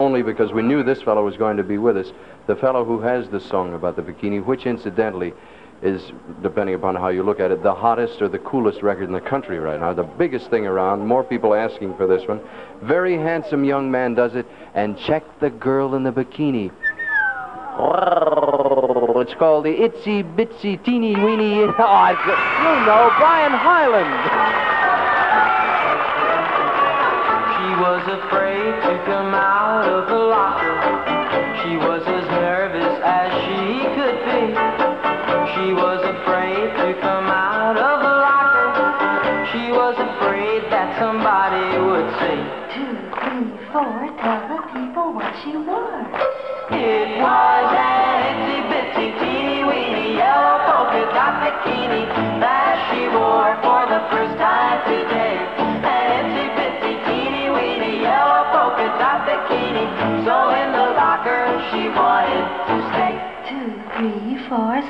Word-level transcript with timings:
only 0.00 0.22
because 0.22 0.52
we 0.52 0.60
knew 0.60 0.82
this 0.82 1.00
fellow 1.02 1.24
was 1.24 1.36
going 1.36 1.56
to 1.56 1.62
be 1.62 1.78
with 1.78 1.96
us, 1.96 2.10
the 2.48 2.56
fellow 2.56 2.84
who 2.84 3.00
has 3.00 3.28
the 3.28 3.38
song 3.38 3.74
about 3.74 3.94
the 3.94 4.02
bikini, 4.02 4.44
which 4.44 4.66
incidentally 4.66 5.32
is, 5.82 6.10
depending 6.42 6.74
upon 6.74 6.96
how 6.96 7.10
you 7.10 7.22
look 7.22 7.38
at 7.38 7.52
it, 7.52 7.62
the 7.62 7.72
hottest 7.72 8.20
or 8.20 8.26
the 8.28 8.40
coolest 8.40 8.82
record 8.82 9.04
in 9.04 9.12
the 9.12 9.20
country 9.20 9.56
right 9.60 9.78
now. 9.78 9.92
The 9.92 10.02
biggest 10.02 10.50
thing 10.50 10.66
around, 10.66 11.06
more 11.06 11.22
people 11.22 11.54
asking 11.54 11.96
for 11.96 12.08
this 12.08 12.26
one. 12.26 12.40
Very 12.82 13.16
handsome 13.16 13.62
young 13.64 13.88
man 13.88 14.14
does 14.14 14.34
it, 14.34 14.46
and 14.74 14.98
check 14.98 15.22
the 15.38 15.50
girl 15.50 15.94
in 15.94 16.02
the 16.02 16.10
bikini. 16.10 16.72
It's 19.22 19.34
called 19.34 19.64
the 19.64 19.76
Itsy 19.76 20.24
Bitsy 20.34 20.84
Teeny 20.84 21.14
Weeny. 21.14 21.72
Oh, 21.78 22.10
you 22.10 22.86
know, 22.86 23.12
Brian 23.16 23.52
Hyland. 23.52 24.33
Afraid 28.06 28.72
to 28.84 28.92
come 29.06 29.32
out 29.32 29.88
of 29.88 30.08
the 30.08 30.20
locker. 30.28 30.76
She 31.64 31.76
was 31.76 32.02
as 32.04 32.26
nervous 32.36 33.00
as 33.00 33.32
she 33.48 33.80
could 33.96 34.18
be. 34.28 34.44
She 35.56 35.72
was 35.72 36.04
afraid 36.04 36.68
to 36.84 37.00
come 37.00 37.28
out 37.32 37.76
of 37.80 37.96
the 38.04 38.14
locker. 38.20 39.48
She 39.56 39.72
was 39.72 39.96
afraid 39.96 40.68
that 40.68 40.98
somebody 41.00 41.64
would 41.80 42.08
see. 42.20 42.40
Two, 42.76 42.92
three, 43.24 43.48
four, 43.72 43.96
tell 44.20 44.42
the 44.52 44.60
people 44.76 45.16
what 45.16 45.32
she 45.40 45.56
wore. 45.56 46.04
It 46.76 47.08
was 47.24 47.66
an 47.72 48.20
itsy 48.28 48.58
bitsy 48.68 49.08
teeny 49.16 49.64
weeny 49.64 50.16
yellow 50.20 50.60
polka 50.68 51.08
dot 51.16 51.40
bikini 51.40 52.04
that 52.40 52.76
she 52.92 53.08
wore 53.08 53.56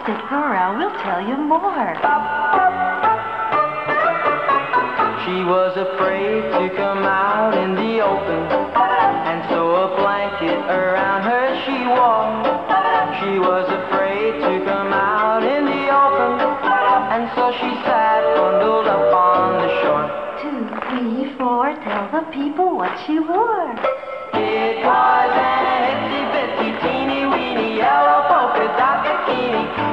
stick 0.04 0.20
around, 0.32 0.76
we'll 0.76 0.92
tell 1.00 1.24
you 1.24 1.36
more. 1.36 1.96
She 5.24 5.40
was 5.48 5.72
afraid 5.80 6.44
to 6.60 6.76
come 6.76 7.08
out 7.08 7.56
in 7.56 7.72
the 7.72 8.04
open, 8.04 8.44
and 8.44 9.40
so 9.48 9.64
a 9.64 9.96
blanket 9.96 10.60
around 10.68 11.22
her 11.24 11.56
she 11.64 11.88
wore. 11.88 12.36
She 13.16 13.38
was 13.40 13.64
afraid 13.64 14.44
to 14.44 14.52
come 14.68 14.92
out 14.92 15.42
in 15.42 15.64
the 15.64 15.88
open, 15.88 16.36
and 17.08 17.24
so 17.32 17.52
she 17.56 17.72
sat 17.88 18.36
bundled 18.36 18.86
up 18.86 19.08
on 19.08 19.56
the 19.56 19.70
shore. 19.80 20.08
Two, 20.44 20.68
three, 20.92 21.32
four, 21.38 21.72
tell 21.80 22.12
the 22.12 22.28
people 22.30 22.76
what 22.76 22.92
she 23.06 23.18
wore. 23.18 23.72
It 24.36 24.84
was 24.84 25.30
an 25.32 25.73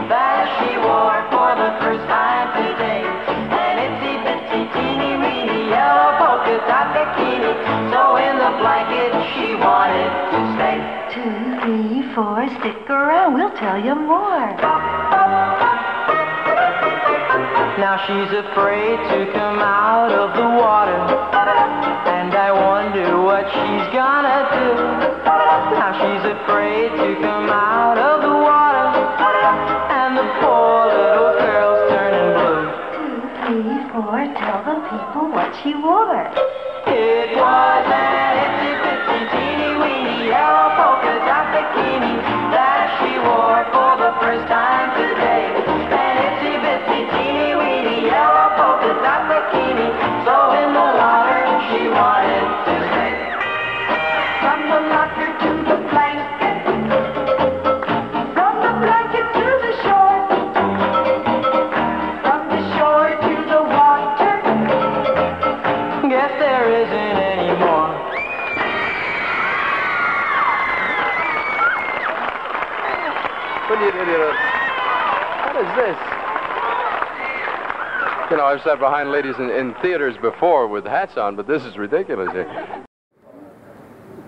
that 0.09 0.45
she 0.59 0.77
wore 0.77 1.21
for 1.33 1.55
the 1.57 1.71
first 1.81 2.05
time 2.05 2.47
today. 2.57 3.01
An 3.01 3.75
itsy 3.81 4.13
bitsy 4.25 4.61
teeny 4.73 5.13
weeny 5.17 5.69
yellow 5.69 6.17
polka 6.21 6.57
dot 6.69 6.93
bikini. 6.93 7.53
So 7.89 8.01
in 8.21 8.35
the 8.37 8.51
blanket 8.61 9.11
she 9.33 9.55
wanted 9.57 10.11
to 10.31 10.39
stay. 10.55 10.77
Two, 11.15 11.33
three, 11.61 12.01
four, 12.13 12.47
stick 12.59 12.89
around, 12.89 13.33
we'll 13.33 13.55
tell 13.57 13.77
you 13.83 13.95
more. 13.95 14.55
Now 17.79 17.97
she's 18.05 18.31
afraid 18.37 18.97
to 19.09 19.31
come 19.33 19.59
out 19.59 20.11
of 20.11 20.35
the 20.37 20.47
water. 20.61 21.01
And 22.05 22.35
I 22.35 22.51
wonder 22.51 23.21
what 23.21 23.45
she's 23.49 23.87
gonna 23.91 24.45
do. 24.53 24.67
Now 25.75 25.91
she's 25.97 26.25
afraid 26.37 26.89
to 26.91 27.15
come 27.21 27.49
out 27.49 27.97
of 27.97 28.21
the 28.21 28.29
water. 28.29 28.70
She 35.63 35.75
wore. 35.75 36.31
It 36.87 37.37
Guess 66.31 66.39
there 66.39 66.81
isn't 66.81 66.93
any 66.93 67.59
more. 67.59 67.91
What 73.67 73.79
do 73.79 73.85
you 73.85 73.91
do? 73.91 74.31
What 75.43 75.55
is 75.57 75.75
this? 75.75 75.97
You 78.31 78.37
know, 78.37 78.45
I've 78.45 78.61
sat 78.61 78.79
behind 78.79 79.11
ladies 79.11 79.35
in, 79.39 79.49
in 79.49 79.73
theaters 79.81 80.15
before 80.21 80.67
with 80.67 80.85
hats 80.85 81.17
on, 81.17 81.35
but 81.35 81.47
this 81.47 81.63
is 81.63 81.77
ridiculous. 81.77 82.29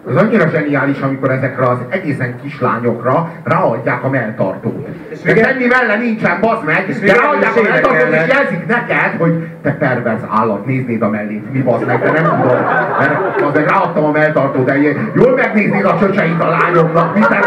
Az 0.05 0.15
annyira 0.15 0.49
zseniális, 0.49 0.99
amikor 0.99 1.31
ezekre 1.31 1.65
az 1.67 1.77
egészen 1.89 2.35
kislányokra 2.41 3.31
ráadják 3.43 4.03
a 4.03 4.09
melltartót. 4.09 4.87
Meg 5.25 5.37
semmi 5.37 5.65
melle 5.65 5.95
nincsen, 5.95 6.37
bazd 6.41 6.65
meg, 6.65 6.85
de 7.05 7.13
ráadják 7.13 7.55
a 7.55 7.61
melltartót, 7.61 8.13
és 8.13 8.33
jelzik 8.35 8.65
neked, 8.67 9.15
hogy 9.19 9.47
te 9.61 9.71
perverz 9.71 10.21
állat, 10.29 10.65
néznéd 10.65 11.01
a 11.01 11.09
mellét, 11.09 11.51
mi 11.53 11.59
bazd 11.59 11.85
meg, 11.85 11.99
de 11.99 12.11
nem 12.11 12.23
tudom. 12.23 12.57
Mert 12.99 13.41
az 13.41 13.53
meg 13.53 13.67
ráadtam 13.67 14.03
a 14.03 14.11
melltartót, 14.11 14.65
de 14.65 14.77
jól 15.15 15.35
megnéznéd 15.35 15.85
a 15.85 15.97
csöcseit 15.99 16.41
a 16.41 16.49
lányoknak, 16.49 17.15
mit 17.15 17.27
te 17.27 17.39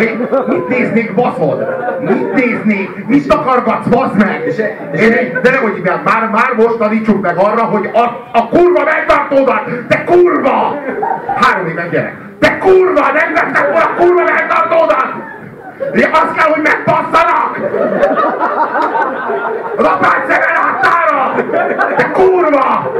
én- 0.00 0.28
Mit 0.46 0.68
néznék, 0.68 1.14
baszod? 1.14 1.66
Mit 2.08 2.34
néznék? 2.34 3.06
Mit 3.06 3.28
takargatsz, 3.28 3.86
bazd 3.86 4.16
meg? 4.16 4.54
Én, 4.94 5.38
de 5.42 5.50
nem, 5.50 5.62
hogy 5.62 5.82
már, 6.04 6.28
már 6.32 6.52
most 6.56 6.76
tanítsuk 6.76 7.22
meg 7.22 7.36
arra, 7.36 7.62
hogy 7.62 7.90
a, 7.92 8.00
a 8.32 8.48
kurva 8.48 8.84
melltartódat, 8.84 9.62
te 9.88 10.04
kurva! 10.04 10.74
Három 11.36 11.66
éves 11.66 11.88
gyerek. 11.90 12.16
Te 12.38 12.58
kurva, 12.58 13.00
nem 13.00 13.32
vettek 13.34 13.70
volna 13.70 13.94
kurva 13.96 14.22
melltartódat! 14.22 15.14
Ja, 15.92 16.08
azt 16.12 16.32
kell, 16.32 16.52
hogy 16.52 16.62
megbasszanak! 16.62 17.58
Az 19.76 19.84
apád 19.84 20.24
szeme 20.28 20.52
láttára! 20.54 21.34
Te 21.96 22.10
kurva! 22.10 22.92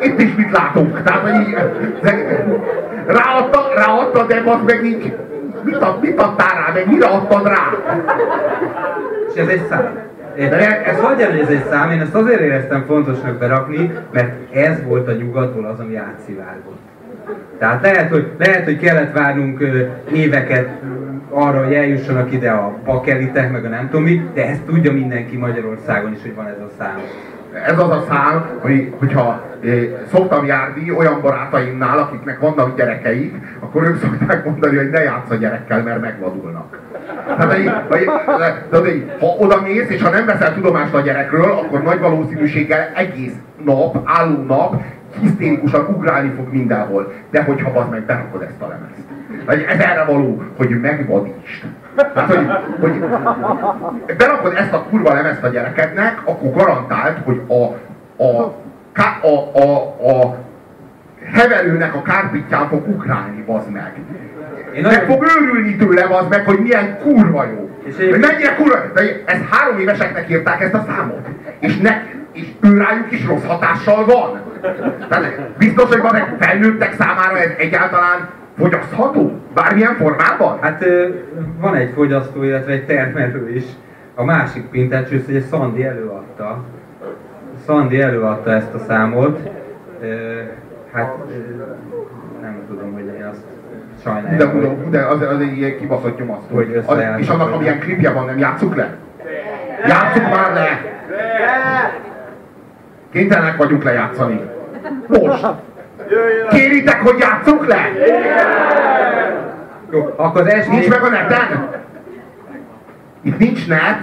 Itt 0.00 0.20
is 0.20 0.34
mit 0.34 0.50
látunk? 0.50 1.02
Tehát, 1.02 1.20
hogy 1.20 1.34
így, 1.34 1.56
ráadta, 3.06 3.68
ráadta, 3.76 4.24
de 4.24 4.42
az 4.44 4.58
meg 4.66 4.84
így, 4.84 5.14
mit, 5.64 5.76
ad, 5.76 6.00
mit 6.00 6.20
adtál 6.20 6.54
rá, 6.66 6.72
meg 6.74 6.86
mire 6.86 7.06
adtad 7.06 7.46
rá? 7.46 7.70
És 9.34 9.40
ez 9.40 9.48
egy 9.48 9.66
szám. 9.68 9.98
De- 10.36 10.84
Ez 10.84 10.98
hogy 11.00 11.24
hogy 11.24 11.38
ez 11.40 11.48
egy 11.48 11.64
szám? 11.70 11.90
Én 11.90 12.00
ezt 12.00 12.14
azért 12.14 12.40
éreztem 12.40 12.84
fontosnak 12.86 13.38
berakni, 13.38 13.92
mert 14.12 14.54
ez 14.54 14.84
volt 14.84 15.08
a 15.08 15.12
nyugatból 15.12 15.64
az, 15.64 15.80
ami 15.80 15.96
átszivárgott. 15.96 16.80
Tehát 17.58 17.82
lehet, 17.82 18.10
hogy, 18.10 18.30
lehet, 18.38 18.64
hogy 18.64 18.78
kellett 18.78 19.12
várnunk 19.12 19.64
éveket 20.12 20.68
arra, 21.30 21.64
hogy 21.64 21.74
eljussanak 21.74 22.32
ide 22.32 22.50
a 22.50 22.76
bakelitek, 22.84 23.52
meg 23.52 23.64
a 23.64 23.68
nem 23.68 23.88
tudom 23.90 24.02
mi, 24.04 24.30
de 24.34 24.48
ezt 24.48 24.62
tudja 24.62 24.92
mindenki 24.92 25.36
Magyarországon 25.36 26.12
is, 26.12 26.22
hogy 26.22 26.34
van 26.34 26.46
ez 26.46 26.60
a 26.66 26.70
szám. 26.78 26.98
Ez 27.66 27.78
az 27.78 27.90
a 27.90 28.04
szám, 28.08 28.44
hogy, 28.60 28.94
hogyha 28.98 29.42
szoktam 30.12 30.44
járni 30.46 30.90
olyan 30.90 31.20
barátaimnál, 31.20 31.98
akiknek 31.98 32.40
vannak 32.40 32.76
gyerekeik, 32.76 33.34
akkor 33.60 33.82
ők 33.82 34.00
szokták 34.00 34.44
mondani, 34.44 34.76
hogy 34.76 34.90
ne 34.90 35.02
játsz 35.02 35.30
a 35.30 35.34
gyerekkel, 35.34 35.82
mert 35.82 36.00
megvadulnak. 36.00 36.78
Tehát, 37.26 37.52
hogy, 37.52 37.70
hogy, 37.88 38.08
hogy, 38.70 39.12
ha 39.20 39.26
oda 39.26 39.60
mész, 39.60 39.88
és 39.88 40.02
ha 40.02 40.10
nem 40.10 40.26
veszel 40.26 40.54
tudomást 40.54 40.94
a 40.94 41.00
gyerekről, 41.00 41.50
akkor 41.50 41.82
nagy 41.82 42.00
valószínűséggel 42.00 42.90
egész 42.94 43.34
nap, 43.64 43.98
álló 44.04 44.44
nap 44.46 44.82
hisztérikusan 45.20 45.86
ugrálni 45.96 46.32
fog 46.36 46.52
mindenhol. 46.52 47.12
De 47.30 47.42
hogyha 47.42 47.78
az 47.80 47.88
meg 47.90 48.02
berakod 48.02 48.42
ezt 48.42 48.60
a 48.62 48.66
lemezt. 48.68 49.46
Vagy 49.46 49.64
ez 49.68 49.78
erre 49.80 50.04
való, 50.04 50.42
hogy 50.56 50.80
megvadítsd. 50.80 51.64
Hát, 52.14 52.34
hogy, 52.34 52.46
hogy 52.80 52.92
berakod 54.16 54.54
ezt 54.56 54.72
a 54.72 54.82
kurva 54.90 55.12
lemezt 55.14 55.42
a 55.42 55.48
gyerekednek, 55.48 56.20
akkor 56.24 56.50
garantált, 56.52 57.18
hogy 57.24 57.40
a, 57.46 57.62
a, 58.24 58.54
ká- 58.92 59.24
a, 59.24 59.50
a, 59.58 59.86
a 60.10 60.36
heverőnek 61.32 61.94
a 61.94 62.02
kárpitján 62.02 62.68
fog 62.68 62.88
ugrálni, 62.88 63.42
bazd 63.46 63.70
meg. 63.70 63.92
Én 64.74 64.82
Meg 64.82 65.04
fog 65.04 65.24
őrülni 65.38 65.76
tőle, 65.76 66.06
bazd 66.06 66.28
meg, 66.28 66.44
hogy 66.44 66.58
milyen 66.58 66.98
kurva 67.02 67.44
jó. 67.44 67.70
És 67.84 67.94
egyébként- 67.96 68.26
mennyire 68.26 68.54
kurva, 68.54 68.76
de 68.94 69.00
ezt 69.24 69.44
három 69.50 69.78
éveseknek 69.78 70.30
írták 70.30 70.60
ezt 70.60 70.74
a 70.74 70.84
számot. 70.88 71.28
És, 71.58 71.76
ne, 71.76 71.90
és 72.32 72.48
ő 72.60 72.76
rájuk 72.76 73.10
is 73.12 73.26
rossz 73.26 73.44
hatással 73.46 74.04
van. 74.04 74.40
Tehát 75.08 75.40
biztos, 75.58 75.88
hogy 75.88 76.00
van 76.00 76.36
felnőttek 76.38 76.92
számára 76.92 77.38
ez 77.38 77.50
egyáltalán 77.58 78.28
Fogyasztható? 78.58 79.40
Bármilyen 79.54 79.94
formában? 79.94 80.58
Hát 80.60 80.84
van 81.60 81.74
egy 81.74 81.90
fogyasztó, 81.94 82.42
illetve 82.42 82.72
egy 82.72 82.86
termelő 82.86 83.50
is. 83.54 83.64
A 84.14 84.24
másik 84.24 84.64
pintácsősz, 84.66 85.24
hogy 85.24 85.40
Szandi 85.40 85.84
előadta. 85.84 86.64
Szandi 87.66 88.00
előadta 88.00 88.50
ezt 88.52 88.74
a 88.74 88.78
számot. 88.78 89.50
Hát 90.92 91.14
nem 92.40 92.56
tudom, 92.68 92.92
hogy 92.92 93.04
én 93.18 93.24
azt 93.30 93.44
sajnálom. 94.02 94.38
de, 94.38 94.46
hogy- 94.46 94.88
de 94.90 95.00
az, 95.06 95.20
az 95.20 95.40
egy 95.40 95.56
ilyen 95.56 95.76
kibaszott 95.78 96.18
nyomasztó. 96.18 96.54
Hogy 96.54 96.82
Az, 96.86 96.98
és 97.18 97.28
annak, 97.28 97.52
amilyen 97.52 97.78
klipje 97.78 98.10
van, 98.10 98.24
nem 98.24 98.38
játsszuk 98.38 98.74
le? 98.76 98.96
Játsszuk 99.86 100.22
már 100.22 100.52
le! 100.52 101.01
Kénytelenek 103.12 103.56
vagyunk 103.56 103.84
lejátszani. 103.84 104.40
Most! 105.06 105.46
Kéritek, 106.50 107.00
hogy 107.00 107.18
játsszuk 107.18 107.66
le? 107.66 107.88
Jó, 109.90 110.14
akkor 110.16 110.40
az 110.40 110.66
Nincs 110.66 110.88
meg 110.88 111.02
a 111.02 111.08
neten? 111.08 111.68
Itt 113.22 113.38
nincs 113.38 113.68
net? 113.68 113.98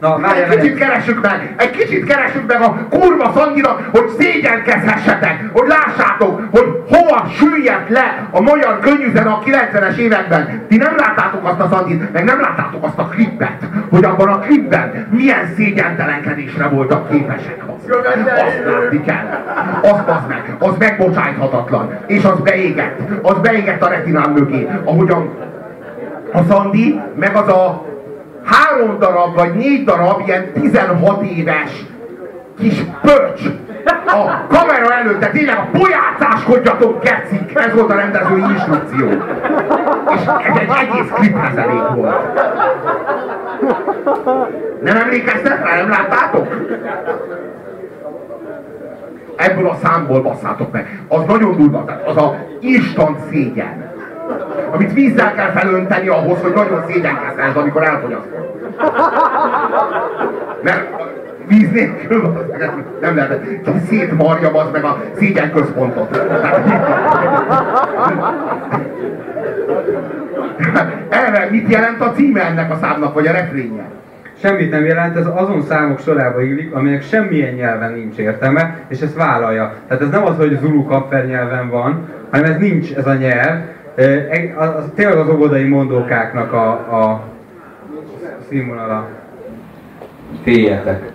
Na, 0.00 0.18
várjál, 0.18 0.50
Egy 0.50 0.58
kicsit 0.58 0.78
keressük 0.78 1.20
meg, 1.22 1.54
egy 1.56 1.70
kicsit 1.70 2.04
keressük 2.04 2.46
meg 2.46 2.60
a 2.60 2.86
kurva 2.90 3.32
Szandinak, 3.34 3.88
hogy 3.92 4.08
szégyenkezhessetek, 4.18 5.44
hogy 5.52 5.68
lássátok, 5.68 6.42
hogy 6.50 6.82
hova 6.88 7.26
süllyedt 7.36 7.88
le 7.88 8.28
a 8.30 8.40
magyar 8.40 8.78
könnyűzene 8.78 9.30
a 9.30 9.42
90-es 9.46 9.96
években. 9.96 10.64
Ti 10.68 10.76
nem 10.76 10.96
láttátok 10.96 11.33
azt 11.46 11.60
a 11.60 11.68
Szandit, 11.70 12.12
meg 12.12 12.24
nem 12.24 12.40
láttátok 12.40 12.84
azt 12.84 12.98
a 12.98 13.04
klippet, 13.08 13.68
hogy 13.90 14.04
abban 14.04 14.28
a 14.28 14.38
klipben 14.38 15.06
milyen 15.10 15.52
szégyentelenkedésre 15.56 16.68
voltak 16.68 17.10
képesek. 17.10 17.62
Azt 17.66 17.88
látni 18.64 19.00
kell. 19.00 19.42
Azt 19.82 20.08
az 20.08 20.22
meg, 20.28 20.56
az 20.58 20.74
megbocsájthatatlan. 20.78 21.90
És 22.06 22.24
az 22.24 22.40
beégett, 22.40 22.98
az 23.22 23.38
beégett 23.38 23.82
a 23.82 23.88
retinám 23.88 24.32
mögé, 24.32 24.68
ahogyan 24.84 25.30
a 26.32 26.42
Szandi, 26.48 27.00
meg 27.14 27.36
az 27.36 27.48
a 27.48 27.84
három 28.44 28.98
darab 28.98 29.34
vagy 29.34 29.54
négy 29.54 29.84
darab 29.84 30.22
ilyen 30.26 30.52
16 30.52 31.22
éves 31.22 31.84
kis 32.58 32.84
pöcs 33.02 33.42
a 34.06 34.46
kamera 34.48 34.94
előtt, 34.94 35.20
de 35.20 35.26
tényleg 35.26 35.56
a 35.56 35.68
pojácáskodjatok, 35.78 37.00
kecik! 37.00 37.58
Ez 37.58 37.74
volt 37.74 37.90
a 37.90 37.94
rendezői 37.94 38.42
instrukció. 38.52 39.08
És 40.12 40.20
ez 40.26 40.56
egy 40.58 40.70
egész 40.80 41.10
kliphez 41.12 41.56
elég 41.56 41.82
volt. 41.94 42.42
Nem 44.82 44.96
emlékeztek 44.96 45.64
rá, 45.64 45.76
nem 45.76 45.90
láttátok? 45.90 46.46
Ebből 49.36 49.68
a 49.68 49.76
számból 49.82 50.22
basszátok 50.22 50.72
meg. 50.72 51.04
Az 51.08 51.24
nagyon 51.26 51.56
durva, 51.56 51.84
tehát 51.84 52.06
az 52.06 52.16
a 52.16 52.36
instant 52.60 53.18
szégyen. 53.30 53.92
Amit 54.72 54.92
vízzel 54.92 55.34
kell 55.34 55.50
felönteni 55.50 56.08
ahhoz, 56.08 56.42
hogy 56.42 56.52
nagyon 56.52 56.84
szégyenkezz, 56.86 57.56
amikor 57.56 57.82
elfogyasztod. 57.82 58.48
Mert 60.62 61.13
víz 61.48 61.70
nélkül 61.70 62.50
nem 63.00 63.16
lehet. 63.16 63.40
Szétmarja 63.88 64.50
az 64.50 64.70
meg 64.72 64.84
a 64.84 65.02
szégyen 65.16 65.52
központot. 65.52 66.16
Erre 71.08 71.48
mit 71.50 71.70
jelent 71.70 72.00
a 72.00 72.12
címe 72.12 72.42
ennek 72.46 72.70
a 72.72 72.76
számnak, 72.80 73.14
vagy 73.14 73.26
a 73.26 73.32
refrénje? 73.32 73.84
Semmit 74.38 74.70
nem 74.70 74.84
jelent, 74.84 75.16
ez 75.16 75.26
azon 75.34 75.62
számok 75.62 76.00
sorába 76.00 76.42
illik, 76.42 76.74
aminek 76.74 77.02
semmilyen 77.02 77.54
nyelven 77.54 77.92
nincs 77.92 78.16
értelme, 78.16 78.78
és 78.88 79.00
ezt 79.00 79.14
vállalja. 79.16 79.74
Tehát 79.88 80.02
ez 80.02 80.08
nem 80.10 80.24
az, 80.24 80.36
hogy 80.36 80.58
Zulu 80.60 80.84
kapfer 80.84 81.26
nyelven 81.26 81.70
van, 81.70 82.08
hanem 82.30 82.52
ez 82.52 82.58
nincs 82.58 82.94
ez 82.94 83.06
a 83.06 83.14
nyelv. 83.14 83.58
Egy- 84.30 84.52
Az, 84.56 84.68
az, 84.76 84.84
tényleg 84.94 85.16
az 85.18 85.28
óvodai 85.28 85.64
mondókáknak 85.64 86.52
a, 86.52 86.68
a 86.70 87.20
színvonala. 88.48 89.08
Féljetek. 90.42 91.12